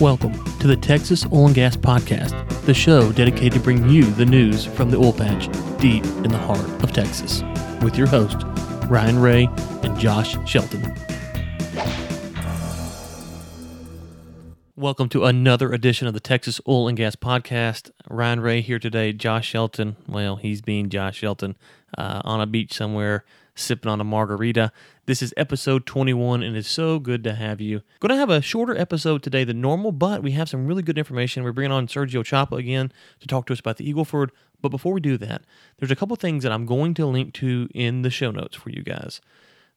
[0.00, 4.26] Welcome to the Texas Oil and Gas Podcast, the show dedicated to bring you the
[4.26, 5.46] news from the oil patch
[5.80, 7.42] deep in the heart of Texas,
[7.80, 8.36] with your host,
[8.90, 9.48] Ryan Ray
[9.82, 10.94] and Josh Shelton.
[14.76, 17.90] Welcome to another edition of the Texas Oil and Gas Podcast.
[18.10, 19.14] Ryan Ray here today.
[19.14, 21.56] Josh Shelton, well, he's being Josh Shelton
[21.96, 23.24] uh, on a beach somewhere
[23.56, 24.70] sipping on a margarita.
[25.06, 27.82] This is episode 21, and it's so good to have you.
[27.98, 30.98] Going to have a shorter episode today than normal, but we have some really good
[30.98, 31.42] information.
[31.42, 34.30] We're bringing on Sergio Chapa again to talk to us about the Eagleford.
[34.60, 35.42] But before we do that,
[35.78, 38.70] there's a couple things that I'm going to link to in the show notes for
[38.70, 39.20] you guys.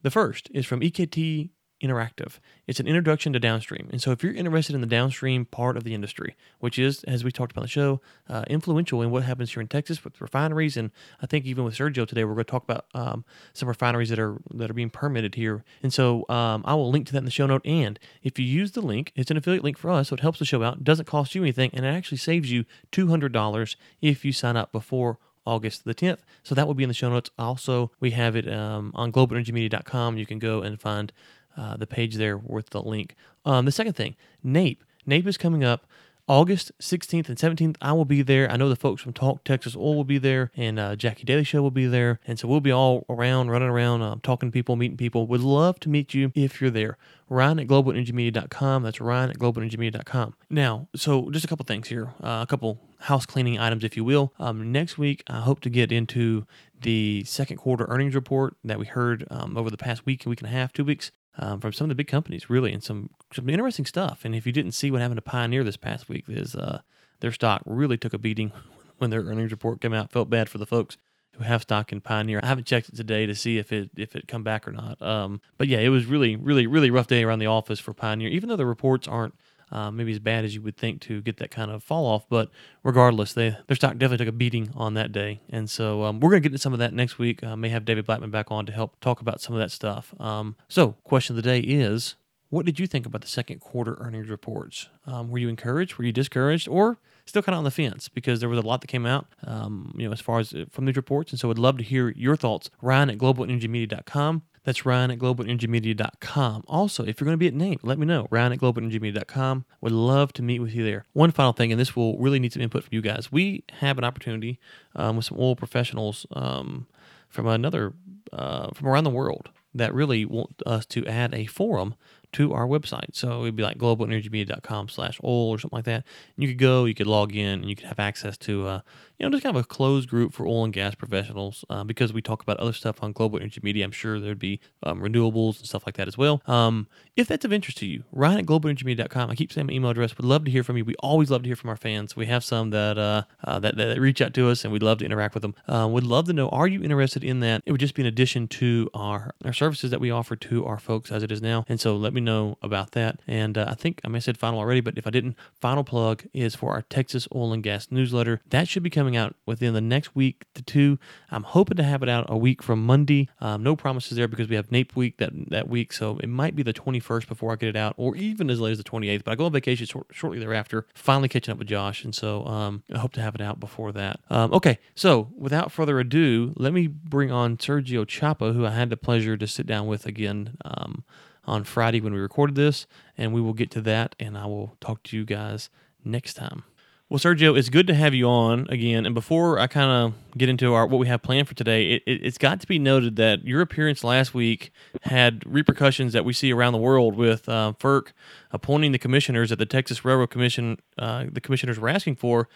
[0.01, 1.49] The first is from EKT
[1.81, 2.39] Interactive.
[2.67, 3.87] It's an introduction to downstream.
[3.89, 7.23] And so, if you're interested in the downstream part of the industry, which is, as
[7.23, 10.19] we talked about on the show, uh, influential in what happens here in Texas with
[10.19, 13.23] refineries, and I think even with Sergio today, we're going to talk about um,
[13.53, 15.63] some refineries that are that are being permitted here.
[15.81, 17.65] And so, um, I will link to that in the show note.
[17.65, 20.39] And if you use the link, it's an affiliate link for us, so it helps
[20.39, 20.83] the show out.
[20.83, 24.57] Doesn't cost you anything, and it actually saves you two hundred dollars if you sign
[24.57, 25.17] up before
[25.49, 26.19] August the 10th.
[26.43, 27.31] So that will be in the show notes.
[27.39, 30.17] Also, we have it um, on globalenergymedia.com.
[30.17, 31.11] You can go and find
[31.57, 33.15] uh, the page there with the link.
[33.45, 34.83] Um, the second thing, NAPE.
[35.05, 35.87] NAPE is coming up
[36.29, 37.75] August 16th and 17th.
[37.81, 38.49] I will be there.
[38.51, 41.43] I know the folks from Talk Texas Oil will be there, and uh, Jackie Daly
[41.43, 42.19] Show will be there.
[42.27, 45.25] And so we'll be all around, running around, uh, talking to people, meeting people.
[45.25, 46.97] Would love to meet you if you're there.
[47.29, 48.83] Ryan at globalenergymedia.com.
[48.83, 50.35] That's Ryan at globalenergymedia.com.
[50.51, 54.03] Now, so just a couple things here, uh, a couple house cleaning items, if you
[54.03, 54.31] will.
[54.37, 56.45] Um, next week, I hope to get into
[56.79, 60.49] the second quarter earnings report that we heard um, over the past week, week and
[60.49, 63.49] a half, two weeks um, from some of the big companies, really, and some some
[63.49, 64.25] interesting stuff.
[64.25, 66.81] And if you didn't see what happened to Pioneer this past week, is uh,
[67.19, 68.51] their stock really took a beating
[68.97, 70.11] when their earnings report came out.
[70.11, 70.97] Felt bad for the folks
[71.33, 72.39] who have stock in Pioneer.
[72.43, 75.01] I haven't checked it today to see if it if it come back or not.
[75.01, 78.29] Um, but yeah, it was really really really rough day around the office for Pioneer.
[78.29, 79.35] Even though the reports aren't
[79.71, 82.25] uh, maybe as bad as you would think to get that kind of fall off.
[82.29, 82.49] But
[82.83, 86.29] regardless, they their stock definitely took a beating on that day, and so um, we're
[86.29, 87.43] going to get into some of that next week.
[87.43, 90.13] Uh, may have David Blackman back on to help talk about some of that stuff.
[90.19, 92.15] Um, so, question of the day is.
[92.51, 94.89] What did you think about the second quarter earnings reports?
[95.05, 95.97] Um, were you encouraged?
[95.97, 96.67] Were you discouraged?
[96.67, 96.97] Or
[97.29, 99.93] still kind of on the fence because there was a lot that came out, um,
[99.97, 101.31] you know, as far as uh, from these reports.
[101.31, 102.69] And so I'd love to hear your thoughts.
[102.81, 104.43] Ryan at globalenergymedia.com.
[104.63, 106.63] That's Ryan at globalenergymedia.com.
[106.67, 108.27] Also, if you're going to be at NAPE, let me know.
[108.29, 109.65] Ryan at globalenergymedia.com.
[109.81, 111.05] Would love to meet with you there.
[111.13, 113.31] One final thing, and this will really need some input from you guys.
[113.31, 114.59] We have an opportunity
[114.95, 116.87] um, with some oil professionals um,
[117.29, 117.93] from another,
[118.33, 121.95] uh, from around the world that really want us to add a forum
[122.33, 123.13] to our website.
[123.15, 126.03] So it'd be like globalenergymedia.com slash oil or something like that.
[126.35, 128.81] And you could go, you could log in, and you could have access to, uh,
[129.17, 132.13] you know, just kind of a closed group for oil and gas professionals uh, because
[132.13, 133.83] we talk about other stuff on Global Energy Media.
[133.83, 136.41] I'm sure there'd be um, renewables and stuff like that as well.
[136.45, 139.29] Um, if that's of interest to you, Ryan at globalenergymedia.com.
[139.29, 140.17] I keep saying my email address.
[140.17, 140.85] Would love to hear from you.
[140.85, 142.15] We always love to hear from our fans.
[142.15, 144.99] We have some that uh, uh that, that reach out to us, and we'd love
[144.99, 145.55] to interact with them.
[145.67, 147.63] Uh, would love to know, are you interested in that?
[147.65, 150.79] It would just be an addition to our, our services that we offer to our
[150.79, 151.65] folks as it is now.
[151.67, 153.19] And so let me know about that.
[153.27, 155.83] And uh, I think I may have said final already, but if I didn't, final
[155.83, 158.41] plug is for our Texas Oil and Gas newsletter.
[158.49, 160.99] That should be coming out within the next week to two.
[161.31, 163.29] I'm hoping to have it out a week from Monday.
[163.39, 165.93] Um, no promises there because we have NAPE week that, that week.
[165.93, 168.71] So it might be the 21st before I get it out, or even as late
[168.71, 169.23] as the 28th.
[169.23, 172.03] But I go on vacation short, shortly thereafter, finally catching up with Josh.
[172.03, 174.19] And so um, I hope to have it out before that.
[174.29, 178.89] Um, okay, so without further ado, let me bring on Sergio Chapa, who I had
[178.89, 181.03] the pleasure to sit down with again um,
[181.49, 182.87] on Friday when we recorded this,
[183.17, 185.69] and we will get to that, and I will talk to you guys
[186.03, 186.63] next time.
[187.09, 189.07] Well, Sergio, it's good to have you on again.
[189.07, 192.03] And before I kind of get into our what we have planned for today, it,
[192.05, 194.71] it, has got to be noted that your appearance last week
[195.01, 198.11] had repercussions that we see around the world with uh, FERC
[198.51, 202.47] appointing the commissioners that the Texas Railroad Commission, uh, the commissioners were asking for.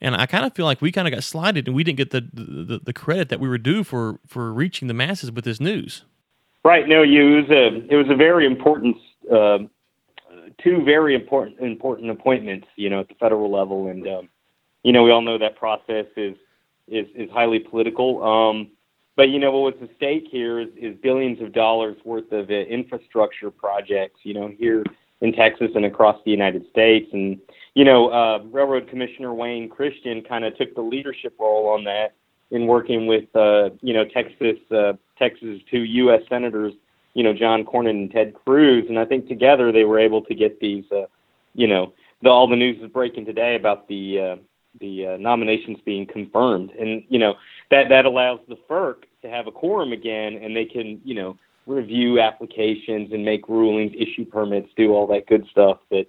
[0.00, 2.10] And I kind of feel like we kind of got slighted and we didn't get
[2.10, 5.60] the, the, the credit that we were due for for reaching the masses with this
[5.60, 6.04] news.
[6.64, 6.86] Right.
[6.86, 8.96] No, you it was a it was a very important
[9.32, 9.58] uh,
[10.62, 12.66] two very important important appointments.
[12.76, 14.28] You know, at the federal level, and um,
[14.82, 16.36] you know we all know that process is
[16.86, 18.22] is is highly political.
[18.22, 18.70] Um,
[19.16, 22.50] but you know what was at stake here is, is billions of dollars worth of
[22.50, 24.20] uh, infrastructure projects.
[24.22, 24.84] You know here
[25.22, 27.38] in Texas and across the United States, and
[27.74, 32.16] you know uh, Railroad Commissioner Wayne Christian kind of took the leadership role on that
[32.50, 36.22] in working with uh, you know Texas uh, Texas two U.S.
[36.28, 36.72] senators,
[37.14, 40.34] you know John Cornyn and Ted Cruz, and I think together they were able to
[40.34, 41.06] get these, uh,
[41.54, 41.92] you know,
[42.22, 44.36] the, all the news is breaking today about the uh,
[44.80, 47.34] the uh, nominations being confirmed, and you know
[47.70, 51.36] that that allows the FERC to have a quorum again, and they can you know
[51.66, 56.06] review applications and make rulings, issue permits, do all that good stuff that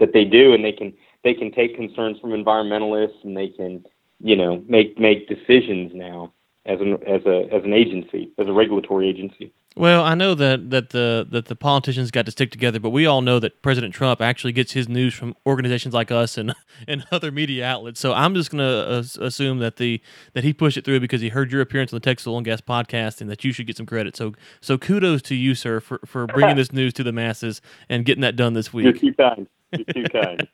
[0.00, 0.92] that they do, and they can
[1.22, 3.84] they can take concerns from environmentalists and they can
[4.22, 6.32] you know make make decisions now
[6.64, 9.52] as an as a as an agency as a regulatory agency.
[9.74, 13.06] Well, I know that that the that the politicians got to stick together, but we
[13.06, 16.54] all know that President Trump actually gets his news from organizations like us and
[16.88, 17.98] and other media outlets.
[17.98, 20.00] So I'm just going to assume that the
[20.34, 22.44] that he pushed it through because he heard your appearance on the Texas Oil and
[22.44, 24.14] Gas podcast, and that you should get some credit.
[24.14, 28.04] So so kudos to you, sir, for for bringing this news to the masses and
[28.04, 28.84] getting that done this week.
[28.84, 29.48] You're too kind.
[29.72, 30.48] You're too kind.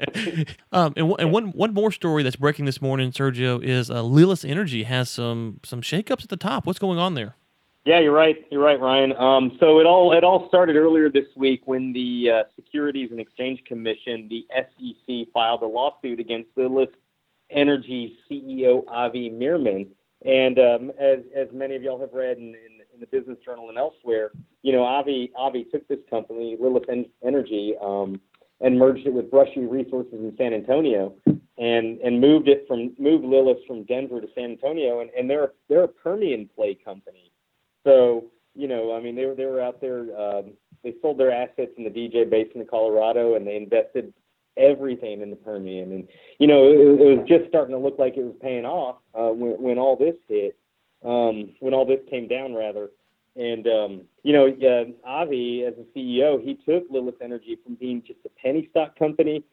[0.73, 4.49] um, and, and one one more story that's breaking this morning, Sergio, is uh, Lilis
[4.49, 6.67] Energy has some some shakeups at the top.
[6.67, 7.35] What's going on there?
[7.89, 8.37] Yeah, you're right.
[8.51, 9.15] You're right, Ryan.
[9.17, 13.19] Um, so it all it all started earlier this week when the uh, Securities and
[13.19, 16.93] Exchange Commission, the SEC, filed a lawsuit against Lilis
[17.51, 19.89] Energy CEO Avi Mirman.
[20.25, 23.71] And um, as as many of y'all have read in, in, in, the Business Journal
[23.71, 24.33] and elsewhere,
[24.63, 28.21] you know, Avi Avi took this company, Lilis Energy, um,
[28.61, 31.15] and merged it with Brushy Resources in San Antonio,
[31.59, 35.53] and and moved it from moved Lilis from Denver to San Antonio, and, and they're
[35.69, 37.33] they're a Permian play company.
[37.85, 40.01] So, you know, I mean, they were they were out there.
[40.19, 40.53] Um,
[40.83, 44.13] they sold their assets in the DJ Basin of Colorado, and they invested
[44.57, 45.93] everything in the Permian.
[45.93, 46.09] And
[46.39, 49.33] you know, it, it was just starting to look like it was paying off uh,
[49.33, 50.57] when when all this hit,
[51.05, 52.91] um, when all this came down, rather.
[53.37, 58.03] And um, you know, uh, Avi, as a CEO, he took Lilis Energy from being
[58.07, 59.45] just a penny stock company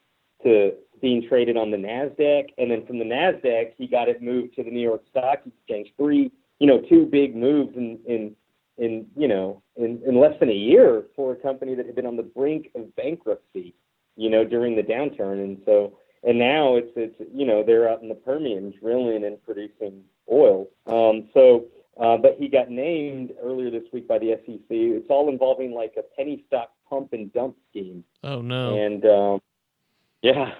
[0.42, 4.54] to being traded on the Nasdaq, and then from the Nasdaq, he got it moved
[4.56, 5.92] to the New York Stock Exchange.
[5.96, 8.34] Three you know, two big moves in in
[8.78, 12.06] in you know in, in less than a year for a company that had been
[12.06, 13.74] on the brink of bankruptcy,
[14.16, 18.02] you know, during the downturn, and so and now it's it's you know they're out
[18.02, 20.68] in the Permian drilling and producing oil.
[20.86, 21.66] Um, so,
[22.00, 24.60] uh, but he got named earlier this week by the SEC.
[24.68, 28.04] It's all involving like a penny stock pump and dump scheme.
[28.24, 28.76] Oh no!
[28.76, 29.40] And um,
[30.22, 30.52] yeah,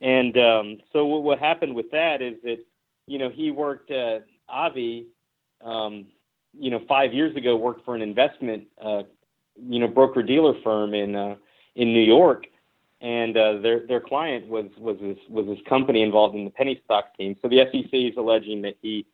[0.00, 2.58] and um, so what, what happened with that is that
[3.06, 5.06] you know he worked uh, Avi
[5.64, 6.06] um,
[6.58, 9.02] you know, five years ago worked for an investment, uh,
[9.68, 11.36] you know, broker dealer firm in uh,
[11.76, 12.46] in New York,
[13.00, 16.80] and uh, their their client was was this was this company involved in the penny
[16.84, 17.36] stock scheme.
[17.42, 19.06] So the SEC is alleging that he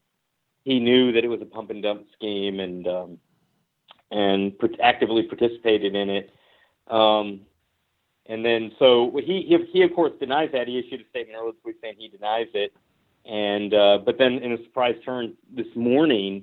[0.66, 3.18] he knew that it was a pump and dump scheme and um,
[4.10, 4.52] and
[4.82, 6.30] actively participated in it.
[6.88, 7.42] Um,
[8.26, 10.66] and then so he, he he of course denies that.
[10.66, 12.74] He issued a statement earlier this week saying he denies it.
[13.24, 16.42] And uh, but then in a surprise turn this morning,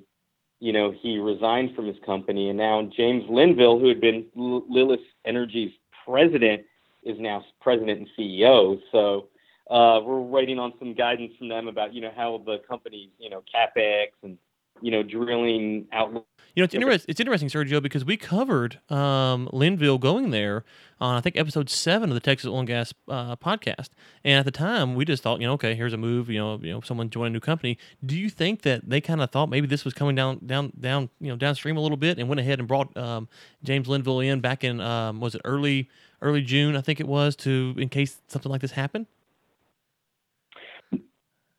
[0.58, 4.64] you know, he resigned from his company, and now James Linville, who had been L-
[4.70, 5.72] Lilis Energy's
[6.06, 6.62] president,
[7.02, 8.80] is now president and CEO.
[8.90, 9.28] So
[9.70, 13.30] uh, we're waiting on some guidance from them about you know how the company's you
[13.30, 14.38] know capex and
[14.80, 17.06] you know drilling outlook you know, it's, interesting.
[17.08, 20.64] it's interesting, Sergio, because we covered um, Linville going there
[21.00, 23.88] on, I think, episode seven of the Texas Oil and Gas uh, podcast.
[24.22, 26.30] And at the time, we just thought, you know, okay, here's a move.
[26.30, 27.76] You know, you know, someone joined a new company.
[28.06, 31.10] Do you think that they kind of thought maybe this was coming down, down, down,
[31.18, 33.28] you know, downstream a little bit, and went ahead and brought um,
[33.64, 35.90] James Linville in back in, um, was it early,
[36.22, 39.06] early June, I think it was, to in case something like this happened?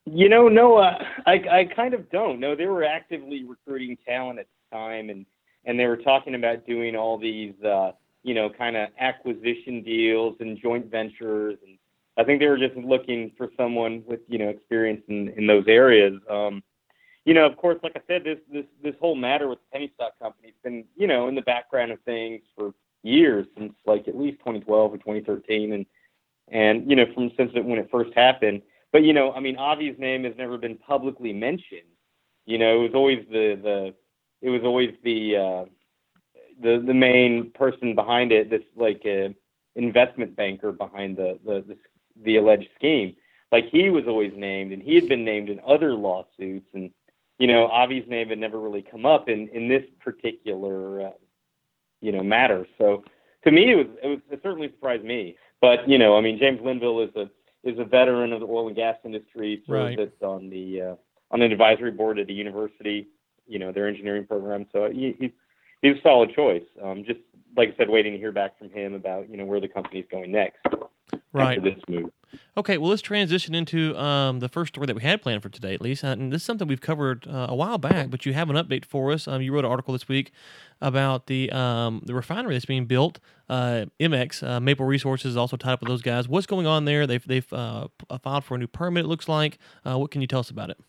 [0.06, 2.40] You know, no, uh, I I kind of don't.
[2.40, 5.26] No, they were actively recruiting talent at the time, and
[5.66, 7.92] and they were talking about doing all these, uh,
[8.22, 11.80] you know, kind of acquisition deals and joint ventures, and
[12.18, 15.66] I think they were just looking for someone with you know experience in in those
[15.68, 16.14] areas.
[16.30, 16.62] Um,
[17.26, 19.92] you know, of course, like I said, this this this whole matter with the penny
[19.96, 24.08] stock company has been you know in the background of things for years since like
[24.08, 25.86] at least 2012 or 2013, and
[26.50, 28.62] and you know from since it, when it first happened.
[28.96, 31.92] But you know, I mean, Avi's name has never been publicly mentioned.
[32.46, 33.94] You know, it was always the the
[34.42, 35.66] it was always the uh,
[36.64, 39.34] the the main person behind it, this like uh,
[39.76, 41.78] investment banker behind the, the the
[42.24, 43.18] the alleged scheme.
[43.52, 46.90] Like he was always named, and he had been named in other lawsuits, and
[47.38, 51.12] you know, Avi's name had never really come up in in this particular uh,
[52.00, 52.66] you know matter.
[52.78, 53.04] So
[53.44, 55.36] to me, it was it was it certainly surprised me.
[55.60, 57.30] But you know, I mean, James Linville is a
[57.66, 59.64] is a veteran of the oil and gas industry.
[59.68, 59.98] Right.
[59.98, 60.96] That's on the uh,
[61.32, 63.08] on an advisory board at the university
[63.48, 64.66] you know their engineering program.
[64.72, 65.32] So he, he's
[65.82, 66.64] he's a solid choice.
[66.84, 67.20] Um, just
[67.56, 70.06] like I said, waiting to hear back from him about you know where the company's
[70.12, 70.60] going next.
[71.36, 71.62] Right.
[71.62, 72.12] this move.
[72.58, 75.74] Okay, well, let's transition into um, the first story that we had planned for today,
[75.74, 76.04] at least.
[76.04, 78.86] And this is something we've covered uh, a while back, but you have an update
[78.86, 79.28] for us.
[79.28, 80.32] Um, you wrote an article this week
[80.82, 83.20] about the um, the refinery that's being built.
[83.50, 86.28] Uh, MX uh, Maple Resources is also tied up with those guys.
[86.28, 87.06] What's going on there?
[87.06, 87.88] They've they've uh,
[88.22, 89.06] filed for a new permit.
[89.06, 89.58] It looks like.
[89.86, 90.80] Uh, what can you tell us about it?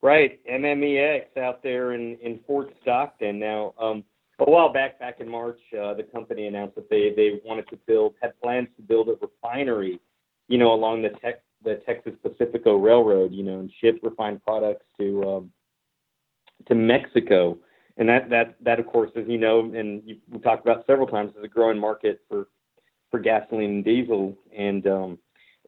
[0.00, 3.38] Right, MMEX out there in in Fort Stockton.
[3.38, 4.04] Now, um,
[4.46, 7.76] a while back, back in March, uh, the company announced that they they wanted to
[7.86, 10.00] build, had plans to build a refinery,
[10.48, 14.84] you know, along the tech the Texas Pacifico Railroad, you know, and ship refined products
[14.98, 15.52] to um,
[16.66, 17.58] to Mexico.
[17.96, 21.32] And that that that of course, as you know, and we talked about several times,
[21.36, 22.48] is a growing market for
[23.10, 24.36] for gasoline and diesel.
[24.56, 25.18] And um,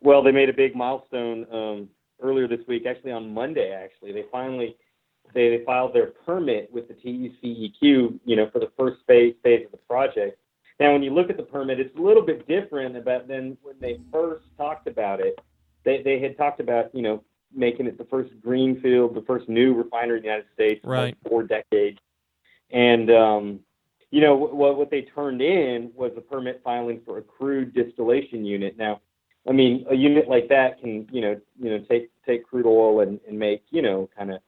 [0.00, 1.88] well, they made a big milestone um,
[2.22, 3.72] earlier this week, actually on Monday.
[3.72, 4.76] Actually, they finally
[5.32, 9.64] they, they filed their permit with the TCEQ, you know, for the first phase phase
[9.64, 10.38] of the project.
[10.80, 13.76] Now, when you look at the permit, it's a little bit different about than when
[13.80, 15.38] they first talked about it.
[15.84, 17.22] They they had talked about, you know,
[17.54, 21.16] making it the first greenfield, the first new refinery in the United States right.
[21.22, 21.98] for four decades.
[22.70, 23.60] And um,
[24.10, 28.44] you know what what they turned in was a permit filing for a crude distillation
[28.44, 28.76] unit.
[28.78, 29.00] Now,
[29.48, 33.00] I mean, a unit like that can you know you know take take crude oil
[33.00, 34.40] and, and make you know kind of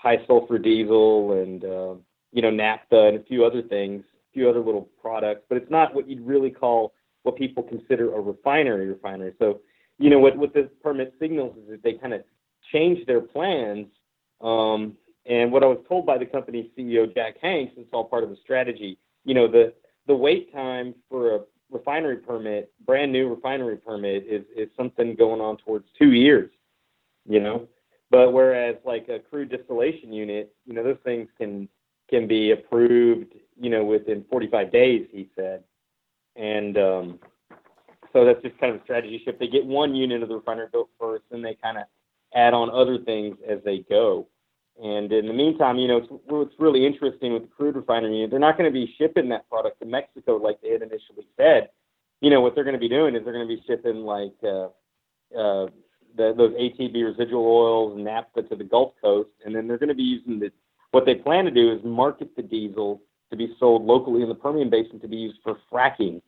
[0.00, 1.94] high sulfur diesel and uh,
[2.32, 5.70] you know naphtha and a few other things, a few other little products, but it's
[5.70, 9.34] not what you'd really call what people consider a refinery refinery.
[9.38, 9.60] So
[9.98, 12.22] you know what what this permit signals is that they kind of
[12.72, 13.86] changed their plans.
[14.40, 18.24] Um, and what I was told by the company CEO Jack Hanks, it's all part
[18.24, 18.98] of the strategy.
[19.24, 19.72] You know the
[20.06, 21.40] the wait time for a
[21.70, 26.50] refinery permit, brand new refinery permit, is is something going on towards two years.
[27.28, 27.68] You know,
[28.10, 31.68] but whereas like a crude distillation unit, you know, those things can
[32.08, 35.62] can be approved, you know, within 45 days, he said.
[36.36, 37.18] And um,
[38.12, 39.38] so that's just kind of a strategy shift.
[39.38, 41.84] They get one unit of the refinery built first, and they kind of
[42.34, 44.26] add on other things as they go.
[44.82, 48.30] And in the meantime, you know, it's, what's really interesting with the crude refinery, unit,
[48.30, 51.70] they're not going to be shipping that product to Mexico like they had initially said.
[52.20, 54.34] You know, what they're going to be doing is they're going to be shipping like
[54.42, 54.68] uh,
[55.36, 55.66] uh,
[56.18, 59.94] the, those ATB residual oils naphtha to the Gulf Coast, and then they're going to
[59.94, 60.50] be using the.
[60.90, 64.34] What they plan to do is market the diesel to be sold locally in the
[64.34, 66.20] Permian Basin to be used for fracking.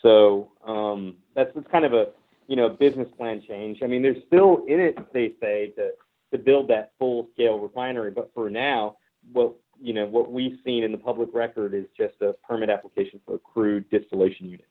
[0.00, 2.06] So um, that's, that's kind of a
[2.48, 3.78] you know business plan change.
[3.82, 5.90] I mean, they're still in it, they say, to
[6.32, 8.96] to build that full scale refinery, but for now,
[9.32, 13.20] what you know what we've seen in the public record is just a permit application
[13.26, 14.66] for a crude distillation unit.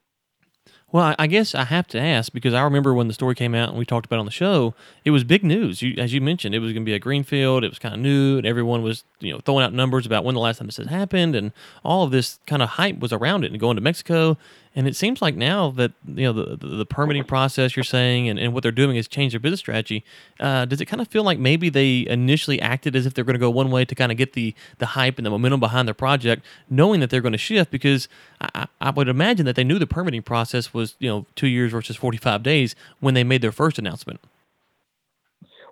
[0.91, 3.69] Well, I guess I have to ask because I remember when the story came out
[3.69, 5.81] and we talked about on the show, it was big news.
[5.81, 7.65] You, as you mentioned, it was going to be a greenfield.
[7.65, 10.35] It was kind of new, and everyone was you know throwing out numbers about when
[10.35, 11.51] the last time this had happened, and
[11.83, 14.37] all of this kind of hype was around it and going to Mexico.
[14.77, 18.27] And it seems like now that you know the the, the permitting process you're saying
[18.29, 20.03] and, and what they're doing is change their business strategy.
[20.39, 23.35] Uh, does it kind of feel like maybe they initially acted as if they're going
[23.35, 25.87] to go one way to kind of get the the hype and the momentum behind
[25.87, 27.71] their project, knowing that they're going to shift?
[27.71, 28.09] Because
[28.41, 31.71] I, I would imagine that they knew the permitting process was you know two years
[31.71, 34.19] versus 45 days when they made their first announcement.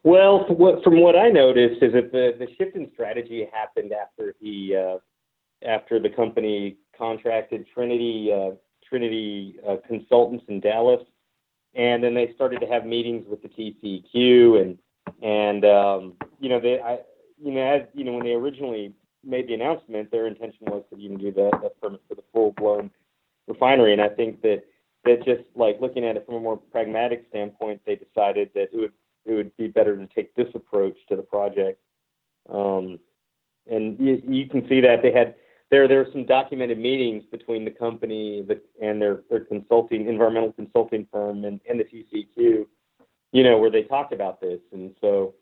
[0.03, 0.45] Well,
[0.83, 4.97] from what I noticed is that the, the shift in strategy happened after he uh,
[5.65, 8.51] after the company contracted Trinity uh,
[8.87, 11.01] Trinity uh, consultants in Dallas,
[11.73, 14.77] and then they started to have meetings with the TCEQ, and
[15.21, 16.99] and um, you know they, I,
[17.41, 18.93] you know, as you know, when they originally
[19.23, 22.51] made the announcement, their intention was to even do the, the permit for the full
[22.51, 22.91] blown
[23.47, 24.63] refinery, and I think that
[25.05, 28.75] that just like looking at it from a more pragmatic standpoint, they decided that it
[28.77, 28.93] would
[29.25, 31.79] it would be better to take this approach to the project.
[32.49, 32.99] Um,
[33.69, 35.35] and you, you can see that they had
[35.71, 38.45] there there are some documented meetings between the company
[38.81, 42.65] and their their consulting environmental consulting firm and, and the TCEQ,
[43.31, 44.59] you know, where they talked about this.
[44.71, 45.33] And so,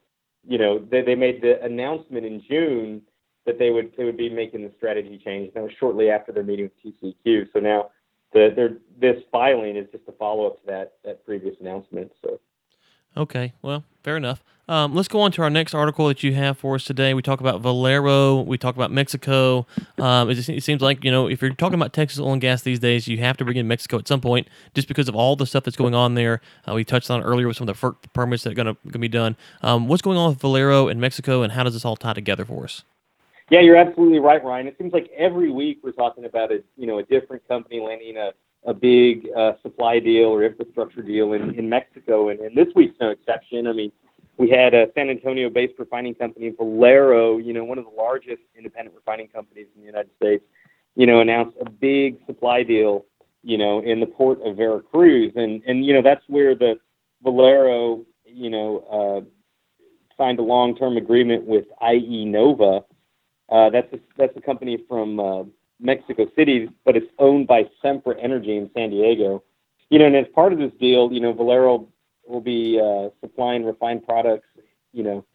[0.48, 3.02] you know, they they made the announcement in June
[3.46, 5.54] that they would they would be making the strategy change.
[5.54, 7.48] That was shortly after their meeting with TCEQ.
[7.54, 7.90] So now
[8.34, 12.12] the this filing is just a follow up to that that previous announcement.
[12.24, 12.40] So.
[13.18, 14.42] Okay, well, fair enough.
[14.70, 17.14] Um, let's go on to our next article that you have for us today.
[17.14, 18.40] We talk about Valero.
[18.40, 19.68] We talk about Mexico.
[19.98, 22.42] Um, it, just, it, seems like you know if you're talking about Texas oil and
[22.42, 25.16] gas these days, you have to bring in Mexico at some point, just because of
[25.16, 26.40] all the stuff that's going on there.
[26.66, 29.00] Uh, we touched on earlier with some of the FERC permits that are going to
[29.00, 29.36] be done.
[29.62, 32.46] Um, what's going on with Valero and Mexico, and how does this all tie together
[32.46, 32.84] for us?
[33.52, 34.68] Yeah, you're absolutely right, Ryan.
[34.68, 38.16] It seems like every week we're talking about a you know a different company landing
[38.16, 38.32] a
[38.66, 42.96] a big uh, supply deal or infrastructure deal in, in Mexico, and, and this week's
[43.02, 43.68] no exception.
[43.68, 43.92] I mean,
[44.38, 48.96] we had a San Antonio-based refining company, Valero, you know, one of the largest independent
[48.96, 50.44] refining companies in the United States,
[50.96, 53.04] you know, announced a big supply deal,
[53.44, 56.76] you know, in the port of Veracruz, and and you know that's where the
[57.22, 62.84] Valero, you know, uh, signed a long-term agreement with IEnova.
[63.52, 65.44] Uh, that's a, that's a company from uh,
[65.80, 69.44] Mexico City, but it's owned by Sempra Energy in San Diego.
[69.90, 71.88] You know, and as part of this deal, you know, Valero
[72.26, 74.48] will be uh, supplying refined products,
[74.94, 75.26] you know,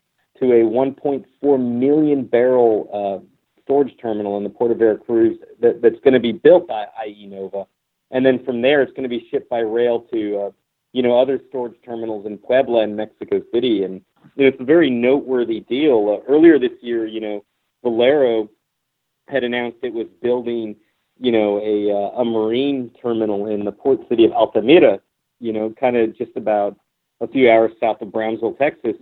[0.40, 3.24] to a 1.4 million barrel uh,
[3.62, 7.66] storage terminal in the port of Veracruz that, that's going to be built by IEnova,
[8.12, 10.50] and then from there it's going to be shipped by rail to uh,
[10.92, 14.00] you know other storage terminals in Puebla and Mexico City, and
[14.36, 16.18] you know, it's a very noteworthy deal.
[16.22, 17.44] Uh, earlier this year, you know,
[17.82, 18.48] Valero
[19.28, 20.76] had announced it was building
[21.18, 25.00] you know a uh, a marine terminal in the port city of Altamira,
[25.40, 26.76] you know, kind of just about
[27.20, 28.96] a few hours south of Brownsville, Texas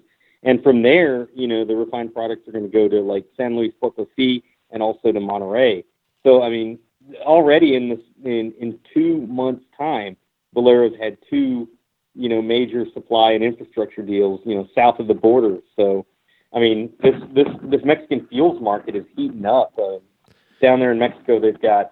[0.45, 3.57] and from there, you know, the refined products are going to go to like San
[3.57, 5.85] Luis Potosi and also to Monterrey.
[6.23, 6.79] So, I mean,
[7.23, 10.17] already in this in in two months' time,
[10.53, 11.69] Valero's had two,
[12.15, 15.59] you know, major supply and infrastructure deals, you know, south of the border.
[15.77, 16.07] So,
[16.55, 19.73] I mean, this this this Mexican fuels market is heating up.
[19.79, 19.99] Uh,
[20.63, 21.91] down there in Mexico, they've got,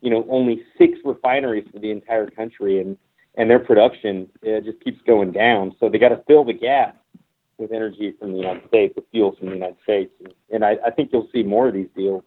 [0.00, 2.96] you know, only six refineries for the entire country, and
[3.36, 5.74] and their production uh, just keeps going down.
[5.80, 6.96] So they got to fill the gap
[7.58, 10.76] with energy from the United States, with fuels from the United States, and, and I,
[10.86, 12.24] I think you'll see more of these deals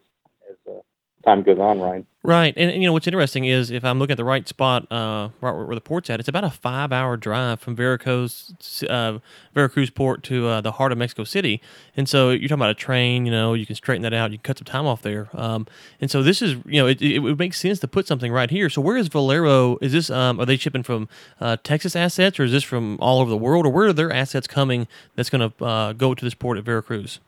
[0.50, 0.80] as uh,
[1.24, 2.06] time goes on, Ryan.
[2.24, 4.86] Right, and, and, you know what's interesting is if I'm looking at the right spot,
[4.92, 9.20] uh, right where, where the port's at, it's about a five-hour drive from Veracruz, uh,
[9.54, 11.62] Veracruz port to uh, the heart of Mexico City.
[11.96, 13.26] And so you're talking about a train.
[13.26, 14.32] You know, you can straighten that out.
[14.32, 15.30] You can cut some time off there.
[15.34, 15.68] Um,
[16.02, 18.50] and so this is, you know, it, it, would make sense to put something right
[18.50, 18.70] here.
[18.70, 19.78] So where is Valero?
[19.82, 20.10] Is this?
[20.10, 21.08] Um, are they shipping from
[21.40, 24.12] uh, Texas assets, or is this from all over the world, or where are their
[24.12, 24.88] assets coming?
[25.16, 27.20] That's going to uh, go to this port at Veracruz.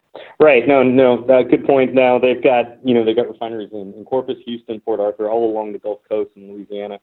[0.41, 0.65] Right.
[0.65, 1.25] No, no.
[1.25, 1.93] Uh, good point.
[1.93, 5.51] Now they've got you know they've got refineries in, in Corpus, Houston, Port Arthur, all
[5.51, 6.99] along the Gulf Coast in Louisiana,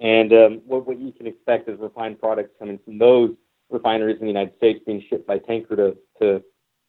[0.00, 3.30] and um, what what you can expect is refined products coming from those
[3.70, 6.42] refineries in the United States being shipped by tanker to to,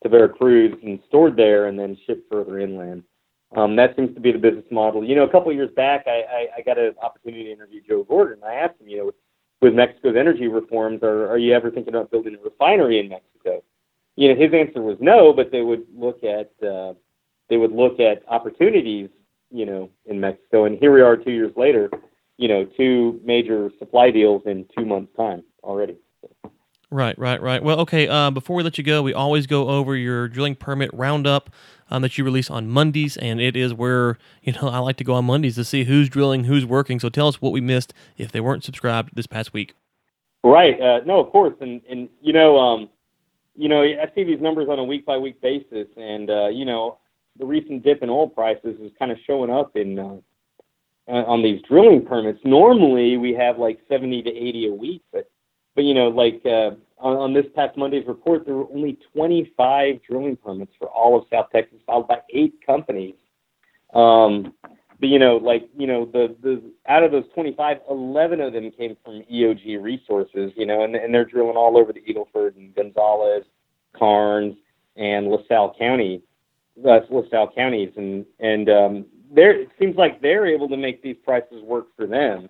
[0.04, 3.04] to Veracruz and stored there, and then shipped further inland.
[3.56, 5.04] Um, that seems to be the business model.
[5.04, 7.82] You know, a couple of years back, I, I, I got an opportunity to interview
[7.88, 8.38] Joe Gorder.
[8.46, 9.16] I asked him, you know, with,
[9.62, 13.64] with Mexico's energy reforms, are, are you ever thinking about building a refinery in Mexico?
[14.18, 16.94] You know, his answer was no, but they would look at uh,
[17.50, 19.10] they would look at opportunities,
[19.52, 20.66] you know, in Mexico.
[20.66, 21.90] And here we are, two years later,
[22.38, 25.98] you know, two major supply deals in two months' time already.
[26.90, 27.62] Right, right, right.
[27.62, 28.08] Well, okay.
[28.08, 31.50] Uh, before we let you go, we always go over your drilling permit roundup
[31.92, 35.04] um, that you release on Mondays, and it is where you know I like to
[35.04, 37.00] go on Mondays to see who's drilling, who's working.
[37.00, 39.76] So tell us what we missed if they weren't subscribed this past week.
[40.44, 40.80] Right.
[40.82, 42.90] Uh, no, of course, and and you know, um,
[43.58, 46.64] you know, I see these numbers on a week by week basis, and uh, you
[46.64, 47.00] know,
[47.40, 50.18] the recent dip in oil prices is kind of showing up in uh,
[51.08, 52.40] on these drilling permits.
[52.44, 55.30] Normally, we have like 70 to 80 a week, but
[55.76, 60.02] but you know, like uh, on, on this past Monday's report, there were only 25
[60.08, 63.16] drilling permits for all of South Texas, filed by eight companies.
[63.94, 64.54] Um,
[65.00, 68.72] but you know, like you know, the the out of those 25, 11 of them
[68.72, 70.52] came from EOG Resources.
[70.56, 73.46] You know, and and they're drilling all over the Eagleford and Gonzales,
[73.96, 74.56] Karnes,
[74.96, 76.24] and LaSalle County,
[76.84, 81.18] uh, LaSalle counties, and and um, there it seems like they're able to make these
[81.24, 82.50] prices work for them.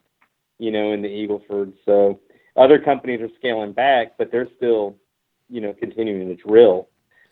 [0.57, 1.73] You know, in the Eagleford.
[1.85, 2.19] So
[2.55, 4.95] other companies are scaling back, but they're still,
[5.49, 6.87] you know, continuing to drill.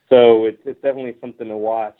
[0.09, 1.97] So it's it's definitely something to watch.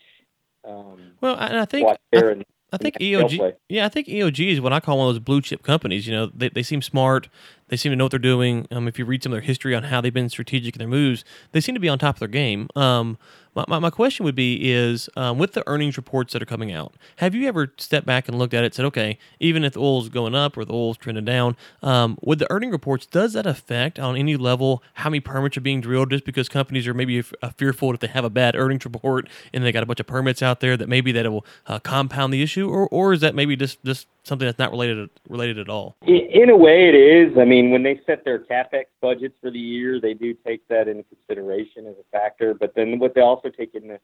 [0.68, 3.54] Um, well, and I think I, I think EOG.
[3.70, 6.08] Yeah, I think EOG is what I call one of those blue chip companies.
[6.08, 7.30] You know, they, they seem smart.
[7.68, 8.68] They seem to know what they're doing.
[8.72, 10.88] Um, if you read some of their history on how they've been strategic in their
[10.88, 12.68] moves, they seem to be on top of their game.
[12.76, 13.18] Um,
[13.56, 16.72] my, my, my, question would be is um, with the earnings reports that are coming
[16.72, 19.74] out, have you ever stepped back and looked at it and said, okay, even if
[19.74, 23.34] the oil's going up or the oil's trending down, um, with the earning reports, does
[23.34, 26.94] that affect on any level how many permits are being drilled just because companies are
[26.94, 29.86] maybe f- uh, fearful if they have a bad earnings report and they got a
[29.86, 33.14] bunch of permits out there that maybe that will uh, compound the issue, or, or
[33.14, 35.96] is that maybe just, just something that's not related related at all?
[36.06, 37.38] In a way, it is.
[37.38, 40.88] I mean, when they set their capex budgets for the year, they do take that
[40.88, 42.54] into consideration as a factor.
[42.54, 44.00] But then what they also take into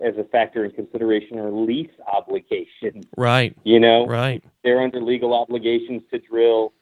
[0.00, 3.06] as a factor in consideration are lease obligations.
[3.16, 3.56] Right.
[3.64, 4.06] You know.
[4.06, 4.42] Right.
[4.62, 6.72] They're under legal obligations to drill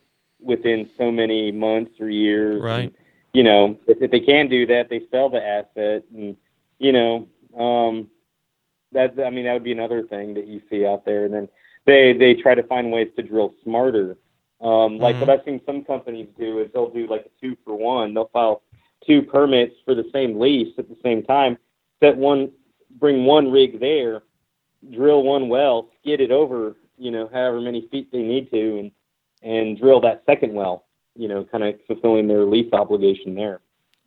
[0.40, 2.62] within so many months or years.
[2.62, 2.84] Right.
[2.84, 2.94] And,
[3.32, 6.36] you know, if, if they can do that, they sell the asset, and
[6.78, 8.08] you know, um,
[8.92, 11.48] that I mean, that would be another thing that you see out there, and then
[11.86, 14.16] they they try to find ways to drill smarter.
[14.60, 15.20] Um, like mm-hmm.
[15.20, 18.14] what I've seen some companies do is they'll do like a two for one.
[18.14, 18.62] They'll file
[19.06, 21.58] two permits for the same lease at the same time.
[22.00, 22.50] Set one,
[22.98, 24.22] bring one rig there,
[24.92, 28.90] drill one well, skid it over, you know, however many feet they need to, and
[29.42, 30.86] and drill that second well.
[31.16, 33.60] You know, kind of fulfilling their lease obligation there.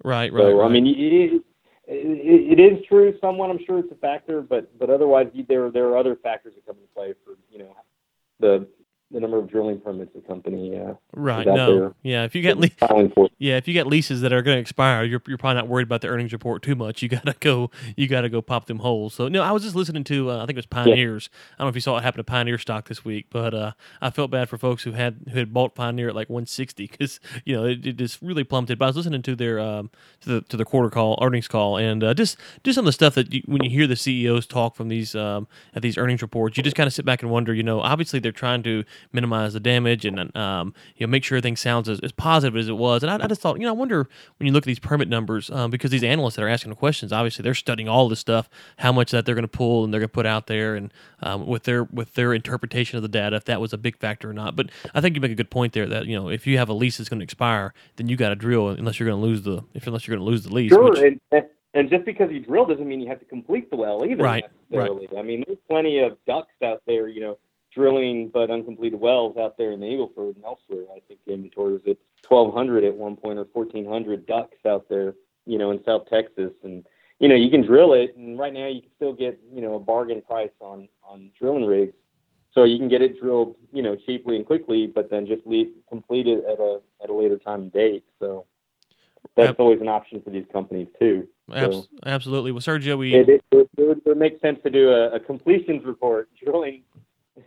[0.03, 0.41] Right, right.
[0.41, 0.65] So right.
[0.65, 1.43] I mean, it,
[1.88, 3.50] it, it is true somewhat.
[3.50, 6.76] I'm sure it's a factor, but but otherwise there there are other factors that come
[6.76, 7.76] into play for you know
[8.39, 8.67] the
[9.11, 10.77] the number of drilling permits the company.
[10.79, 11.47] Uh, Right.
[11.47, 11.93] No.
[12.03, 12.23] Yeah.
[12.25, 12.69] If you got le-
[13.39, 15.83] yeah, if you got leases that are going to expire, you're you're probably not worried
[15.87, 17.01] about the earnings report too much.
[17.01, 17.71] You gotta go.
[17.95, 19.13] You gotta go pop them holes.
[19.13, 20.31] So no, I was just listening to.
[20.31, 21.29] Uh, I think it was Pioneers.
[21.53, 23.71] I don't know if you saw what happened to Pioneer stock this week, but uh,
[24.01, 27.19] I felt bad for folks who had who had bought Pioneer at like 160 because
[27.45, 28.77] you know it, it just really plummeted.
[28.77, 29.89] But I was listening to their um,
[30.21, 32.91] to the to the quarter call earnings call and uh, just just some of the
[32.93, 36.21] stuff that you, when you hear the CEOs talk from these um, at these earnings
[36.21, 37.53] reports, you just kind of sit back and wonder.
[37.53, 41.38] You know, obviously they're trying to minimize the damage and um, you know make sure
[41.38, 43.03] everything sounds as, as positive as it was.
[43.03, 44.07] And I, I just thought, you know, I wonder
[44.38, 46.75] when you look at these permit numbers um, because these analysts that are asking the
[46.75, 49.93] questions, obviously they're studying all this stuff, how much that they're going to pull and
[49.93, 53.10] they're going to put out there, and um, with their with their interpretation of the
[53.10, 54.55] data, if that was a big factor or not.
[54.55, 56.69] But I think you make a good point there that you know if you have
[56.69, 59.25] a lease that's going to expire, then you got to drill unless you're going to
[59.25, 60.69] lose the if unless you're going to lose the lease.
[60.69, 63.75] Sure, which- and, and just because you drill doesn't mean you have to complete the
[63.75, 64.23] well either.
[64.23, 64.51] Right, right.
[64.71, 65.07] necessarily.
[65.17, 67.38] I mean, there's plenty of DUCs out there, you know,
[67.73, 70.86] drilling but uncompleted wells out there in the Eagle Ford and elsewhere.
[70.95, 75.15] I think the inventory was at 1,200 at one point or 1,400 DUCs out there,
[75.45, 76.86] you know, in South Texas, and
[77.19, 79.75] you know you can drill it, and right now you can still get you know
[79.75, 81.93] a bargain price on on drilling rigs.
[82.53, 85.67] So you can get it drilled, you know, cheaply and quickly, but then just leave
[85.88, 88.03] complete it at a at a later time and date.
[88.19, 88.45] So
[89.36, 91.27] that's always an option for these companies too.
[91.53, 92.51] Abs- absolutely.
[92.51, 95.19] Well, Sergio, we It, it, it, would, it would make sense to do a, a
[95.19, 96.82] completions report, drilling,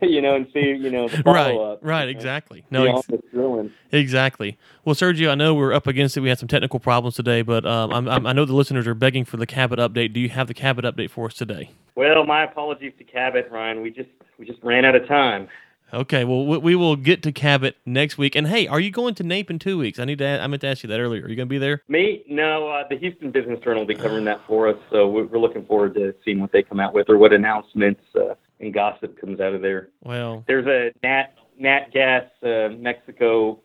[0.07, 1.79] you know, and see, you know, the right, follow up.
[1.81, 2.63] right, exactly.
[2.71, 2.85] No,
[3.33, 4.57] No, ex- Exactly.
[4.85, 6.21] Well, Sergio, I know we're up against it.
[6.21, 8.93] We had some technical problems today, but um, I'm, I'm, I know the listeners are
[8.95, 10.13] begging for the Cabot update.
[10.13, 11.69] Do you have the Cabot update for us today?
[11.95, 13.81] Well, my apologies to Cabot, Ryan.
[13.81, 14.09] We just
[14.39, 15.47] we just ran out of time.
[15.93, 16.23] Okay.
[16.23, 18.35] Well, we, we will get to Cabot next week.
[18.35, 19.99] And hey, are you going to Nape in two weeks?
[19.99, 20.23] I need to.
[20.25, 21.25] a- I meant to ask you that earlier.
[21.25, 21.83] Are you going to be there?
[21.89, 25.25] Me, no, uh, the Houston Business Journal will be covering that for us, so we're,
[25.25, 28.73] we're looking forward to seeing what they come out with or what announcements uh, and
[28.73, 29.89] gossip comes out of there.
[30.03, 33.59] Well, There's a Nat Nat Gas uh, Mexico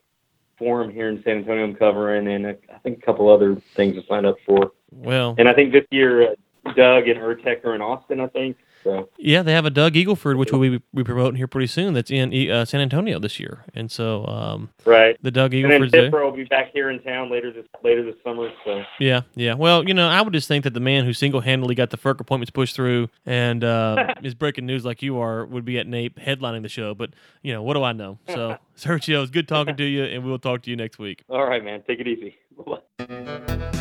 [0.59, 3.95] forum here in San Antonio I'm covering, and a, I think a couple other things
[3.97, 4.73] to sign up for.
[4.91, 6.35] well, And I think this year, uh,
[6.75, 8.57] DUG and URTeC are in Austin, I think.
[8.87, 11.93] So yeah, they have a DUG Eagleford, which we'll be, be promoting here pretty soon.
[11.93, 15.17] That's in uh, San Antonio this year, and so um, right.
[15.23, 15.83] the DUG Eagleford.
[15.83, 18.49] And then Tipper will be back here in town later this later this summer.
[18.65, 19.55] So Yeah, yeah.
[19.55, 22.21] Well, you know, I would just think that the man who single-handedly got the FERC
[22.21, 26.21] appointments pushed through and uh, is breaking news like you are would be at Nape
[26.21, 26.95] headlining the show.
[26.95, 27.11] But
[27.43, 28.21] you know, what do I know?
[28.29, 31.25] So, Sergio, it's good talking to you, and we'll talk to you next week.
[31.29, 32.37] all right, man, take it easy.
[32.57, 33.73] Bye-bye.